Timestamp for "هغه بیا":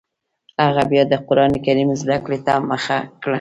0.65-1.03